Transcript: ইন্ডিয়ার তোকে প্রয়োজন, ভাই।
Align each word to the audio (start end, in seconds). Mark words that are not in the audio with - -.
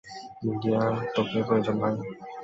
ইন্ডিয়ার 0.43 0.91
তোকে 1.15 1.39
প্রয়োজন, 1.47 1.75
ভাই। 1.81 1.95